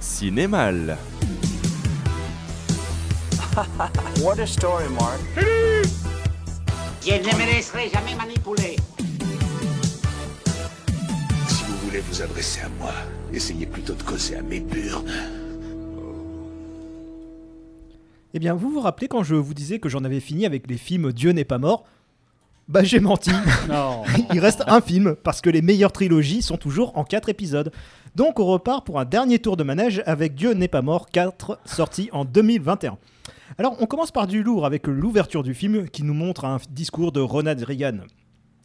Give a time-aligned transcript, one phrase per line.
[0.00, 0.96] Cinémal.
[4.22, 5.20] What a story, Mark.
[7.02, 8.76] Je ne me laisserai jamais manipuler.
[11.48, 12.92] Si vous voulez vous adresser à moi,
[13.32, 15.10] essayez plutôt de causer à mes burnes.
[18.32, 20.78] Eh bien, vous vous rappelez quand je vous disais que j'en avais fini avec les
[20.78, 21.84] films Dieu n'est pas mort?
[22.70, 23.30] Bah j'ai menti.
[23.68, 24.04] Non.
[24.32, 27.72] Il reste un film parce que les meilleures trilogies sont toujours en 4 épisodes.
[28.14, 31.58] Donc on repart pour un dernier tour de manège avec Dieu n'est pas mort 4
[31.64, 32.96] sorti en 2021.
[33.58, 37.10] Alors on commence par du lourd avec l'ouverture du film qui nous montre un discours
[37.10, 37.98] de Ronald Reagan.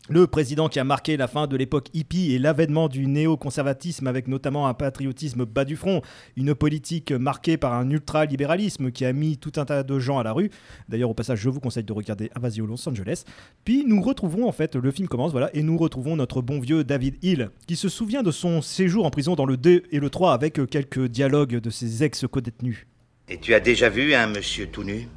[0.08, 4.28] Le président qui a marqué la fin de l'époque hippie et l'avènement du néoconservatisme avec
[4.28, 6.04] notamment un patriotisme bas du front,
[6.38, 10.24] une politique marquée par un ultralibéralisme qui a mis tout un tas de gens à
[10.24, 10.52] la rue.
[10.90, 13.24] D'ailleurs au passage je vous conseille de regarder Invasion Los Angeles.
[13.64, 16.84] Puis nous retrouvons en fait, le film commence voilà, et nous retrouvons notre bon vieux
[16.84, 20.10] David Hill qui se souvient de son séjour en prison dans le 2 et le
[20.12, 22.86] 3 avec quelques dialogues de ses ex-co-détenus.
[23.28, 25.08] Et tu as déjà vu un monsieur tout nu?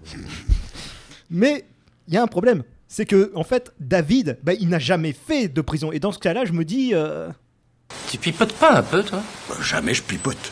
[1.29, 1.67] Mais
[2.07, 2.63] il y a un problème.
[2.89, 5.93] C'est que, en fait, David, bah, il n'a jamais fait de prison.
[5.93, 6.91] Et dans ce cas-là, je me dis.
[6.95, 7.29] euh,
[8.11, 9.23] Tu pipotes pas un peu, toi?
[9.49, 10.51] Bah, jamais je pipote.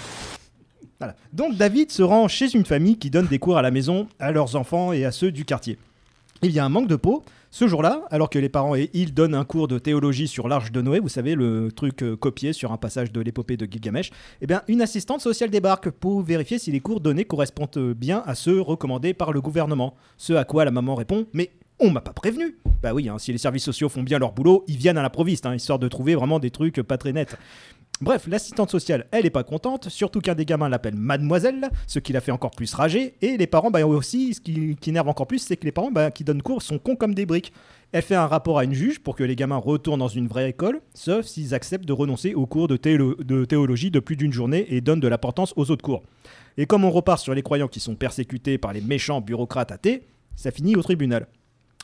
[0.99, 1.17] voilà.
[1.33, 4.33] Donc, David se rend chez une famille qui donne des cours à la maison à
[4.33, 5.79] leurs enfants et à ceux du quartier.
[6.43, 7.25] Il y a un manque de peau.
[7.51, 10.73] Ce jour-là, alors que les parents et il donnent un cours de théologie sur l'Arche
[10.73, 14.11] de Noé, vous savez, le truc euh, copié sur un passage de l'épopée de Gilgamesh,
[14.43, 18.35] eh bien, une assistante sociale débarque pour vérifier si les cours donnés correspondent bien à
[18.35, 19.95] ceux recommandés par le gouvernement.
[20.19, 23.33] Ce à quoi la maman répond Mais on m'a pas prévenu Bah oui, hein, si
[23.33, 26.15] les services sociaux font bien leur boulot, ils viennent à l'improviste, hein, histoire de trouver
[26.15, 27.37] vraiment des trucs pas très nets.
[28.03, 32.13] Bref, l'assistante sociale, elle est pas contente, surtout qu'un des gamins l'appelle mademoiselle, ce qui
[32.13, 35.27] la fait encore plus rager, et les parents, bah aussi, ce qui, qui énerve encore
[35.27, 37.55] plus, c'est que les parents bah, qui donnent cours sont cons comme des briques.
[37.93, 40.51] Elle fait un rapport à une juge pour que les gamins retournent dans une vraie
[40.51, 44.67] école, sauf s'ils acceptent de renoncer aux cours de, de théologie de plus d'une journée
[44.69, 46.03] et donnent de l'importance aux autres cours.
[46.59, 50.03] Et comme on repart sur les croyants qui sont persécutés par les méchants bureaucrates athées,
[50.35, 51.27] ça finit au tribunal.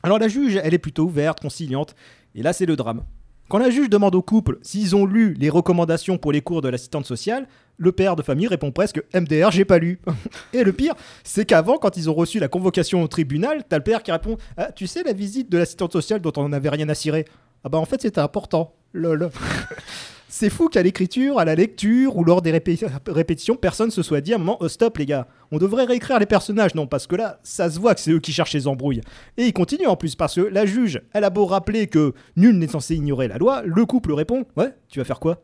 [0.02, 1.94] Alors la juge, elle est plutôt ouverte, conciliante,
[2.34, 3.04] et là c'est le drame.
[3.48, 6.68] Quand la juge demande au couple s'ils ont lu les recommandations pour les cours de
[6.68, 7.46] l'assistante sociale,
[7.76, 10.00] le père de famille répond presque MDR, j'ai pas lu.
[10.54, 13.82] Et le pire, c'est qu'avant, quand ils ont reçu la convocation au tribunal, t'as le
[13.82, 16.88] père qui répond ah, Tu sais, la visite de l'assistante sociale dont on n'avait rien
[16.88, 17.26] à cirer?
[17.64, 18.74] Ah bah en fait, c'était important.
[18.92, 19.30] Lol.
[20.34, 24.22] C'est fou qu'à l'écriture, à la lecture ou lors des répé- répétitions, personne se soit
[24.22, 26.74] dit à oh, stop les gars, on devrait réécrire les personnages.
[26.74, 29.02] Non, parce que là, ça se voit que c'est eux qui cherchent les embrouilles.
[29.36, 32.56] Et il continue en plus parce que la juge, elle a beau rappeler que nul
[32.56, 35.42] n'est censé ignorer la loi, le couple répond Ouais, tu vas faire quoi?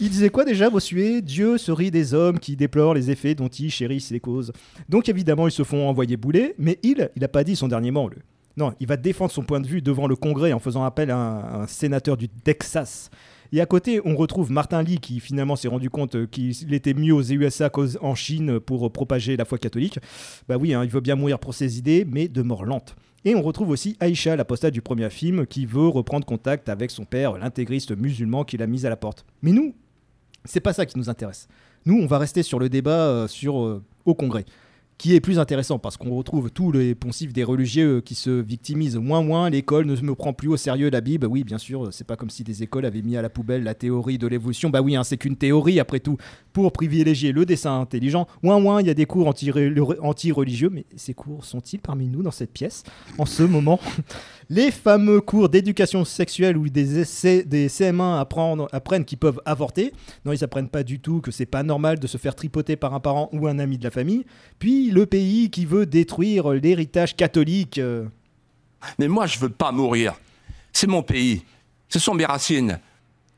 [0.00, 3.48] Il disait quoi déjà, Bossuet Dieu se rit des hommes qui déplorent les effets dont
[3.48, 4.52] ils chérissent les causes.
[4.88, 7.90] Donc évidemment, ils se font envoyer bouler, mais il, il n'a pas dit son dernier
[7.90, 8.08] mot.
[8.56, 11.62] Non, il va défendre son point de vue devant le Congrès en faisant appel à
[11.62, 13.10] un sénateur du Texas.
[13.54, 17.14] Et à côté, on retrouve Martin Lee qui finalement s'est rendu compte qu'il était mieux
[17.14, 20.00] aux USA qu'en Chine pour propager la foi catholique.
[20.48, 22.96] Bah oui, hein, il veut bien mourir pour ses idées, mais de mort lente.
[23.24, 26.90] Et on retrouve aussi Aïcha, la postate du premier film, qui veut reprendre contact avec
[26.90, 29.24] son père, l'intégriste musulman qui l'a mise à la porte.
[29.40, 29.72] Mais nous,
[30.44, 31.46] c'est pas ça qui nous intéresse.
[31.86, 34.46] Nous, on va rester sur le débat euh, sur, euh, au Congrès,
[34.96, 38.96] qui est plus intéressant parce qu'on retrouve tous les poncifs des religieux qui se victimisent
[38.96, 39.50] moins moins.
[39.50, 41.26] L'école ne me prend plus au sérieux la Bible.
[41.26, 43.74] Oui, bien sûr, c'est pas comme si des écoles avaient mis à la poubelle la
[43.74, 44.70] théorie de l'évolution.
[44.70, 46.16] Bah oui, hein, c'est qu'une théorie après tout
[46.52, 48.26] pour privilégier le dessin intelligent.
[48.42, 49.50] Ouin ouin, il y a des cours anti-
[50.00, 52.84] anti-religieux, mais ces cours sont-ils parmi nous dans cette pièce
[53.18, 53.80] en ce moment?
[54.50, 59.92] Les fameux cours d'éducation sexuelle où des essais, des CM1 apprennent, apprennent qu'ils peuvent avorter.
[60.26, 62.92] Non, ils apprennent pas du tout que c'est pas normal de se faire tripoter par
[62.92, 64.26] un parent ou un ami de la famille.
[64.58, 67.78] Puis le pays qui veut détruire l'héritage catholique.
[67.78, 68.04] euh,
[68.98, 70.14] Mais moi, je veux pas mourir.
[70.72, 71.42] C'est mon pays.
[71.88, 72.78] Ce sont mes racines.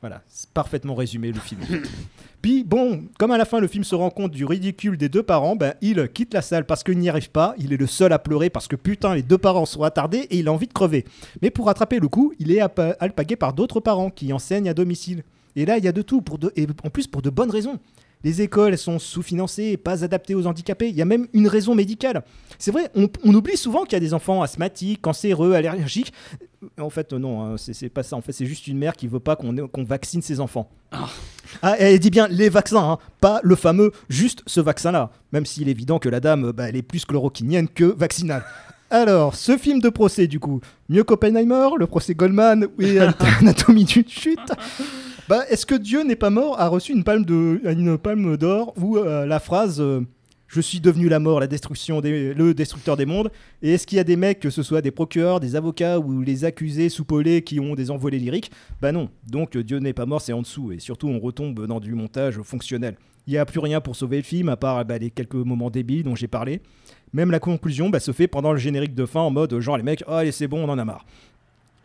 [0.01, 1.61] Voilà, c'est parfaitement résumé le film.
[2.41, 5.23] Puis bon, comme à la fin le film se rend compte du ridicule des deux
[5.23, 8.13] parents, ben il quitte la salle parce qu'il n'y arrive pas, il est le seul
[8.13, 10.73] à pleurer parce que putain les deux parents sont attardés et il a envie de
[10.73, 11.03] crever.
[11.41, 12.61] Mais pour rattraper le coup, il est
[12.99, 15.23] alpagué par d'autres parents qui enseignent à domicile.
[15.55, 17.49] Et là, il y a de tout, pour de, et en plus pour de bonnes
[17.49, 17.79] raisons.
[18.27, 20.89] Les écoles elles sont sous-financées, pas adaptées aux handicapés.
[20.89, 22.23] Il y a même une raison médicale.
[22.59, 26.11] C'est vrai, on, on oublie souvent qu'il y a des enfants asthmatiques, cancéreux, allergiques.
[26.77, 28.17] En fait, non, hein, c'est pas ça.
[28.17, 30.69] En fait, c'est juste une mère qui veut pas qu'on vaccine ses enfants.
[31.61, 35.09] Ah, elle dit bien les vaccins, hein, pas le fameux juste ce vaccin-là.
[35.31, 38.43] Même s'il est évident que la dame, bah, elle est plus chloroquinienne que vaccinale.
[38.89, 40.59] Alors, ce film de procès, du coup,
[40.89, 42.99] mieux qu'Oppenheimer, le procès Goldman et
[43.39, 44.51] Anatomie d'une chute.
[45.27, 47.25] Bah, est-ce que Dieu n'est pas mort a reçu une palme
[47.97, 49.99] palme d'or où euh, la phrase euh,
[50.47, 53.29] Je suis devenu la mort, la destruction des, le destructeur des mondes.
[53.61, 56.21] Et est-ce qu'il y a des mecs, que ce soit des procureurs, des avocats ou
[56.21, 58.51] les accusés soupolés qui ont des envolées lyriques?
[58.81, 59.09] Bah non.
[59.29, 60.71] Donc Dieu n'est pas mort, c'est en dessous.
[60.71, 62.95] Et surtout, on retombe dans du montage fonctionnel.
[63.27, 65.69] Il n'y a plus rien pour sauver le film, à part bah, les quelques moments
[65.69, 66.61] débiles dont j'ai parlé.
[67.11, 69.83] Même la conclusion bah, se fait pendant le générique de fin en mode genre les
[69.83, 71.05] mecs, oh, allez c'est bon, on en a marre.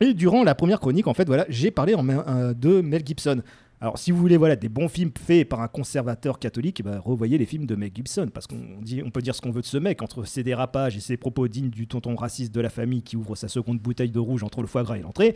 [0.01, 3.43] Et durant la première chronique, en fait, voilà, j'ai parlé en, euh, de Mel Gibson.
[3.83, 7.37] Alors, si vous voulez voilà, des bons films faits par un conservateur catholique, bah, revoyez
[7.37, 9.77] les films de Mel Gibson, parce qu'on on peut dire ce qu'on veut de ce
[9.77, 13.17] mec, entre ses dérapages et ses propos dignes du tonton raciste de la famille qui
[13.17, 15.35] ouvre sa seconde bouteille de rouge entre le foie gras et l'entrée.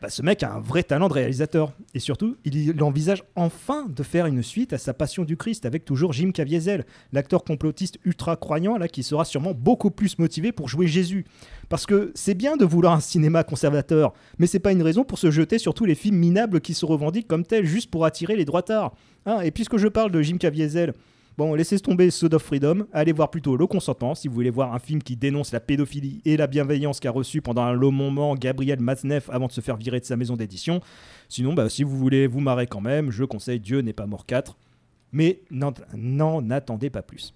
[0.00, 1.72] Bah, ce mec a un vrai talent de réalisateur.
[1.92, 5.84] Et surtout, il, envisage enfin de faire une suite à sa Passion du Christ avec
[5.84, 10.68] toujours Jim Caviezel, l'acteur complotiste ultra croyant là qui sera sûrement beaucoup plus motivé pour
[10.68, 11.26] jouer Jésus.
[11.68, 15.18] Parce que c'est bien de vouloir un cinéma conservateur, mais c'est pas une raison pour
[15.18, 18.44] se jeter sur tous les films minables qui se revendiquent comme tels pour attirer les
[18.44, 18.94] droitards.
[19.26, 20.92] Hein, et puisque je parle de Jim Caviezel,
[21.38, 24.78] Bon, laissez tomber of Freedom, allez voir plutôt Le Consentement si vous voulez voir un
[24.78, 28.80] film qui dénonce la pédophilie et la bienveillance qu'a reçu pendant un long moment Gabriel
[28.80, 30.82] Mazneff avant de se faire virer de sa maison d'édition.
[31.30, 34.26] Sinon, bah, si vous voulez vous marrer quand même, je conseille Dieu n'est pas mort
[34.26, 34.58] 4.
[35.12, 37.32] Mais n'en attendez pas plus.